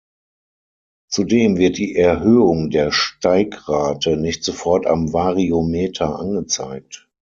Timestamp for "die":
1.77-1.95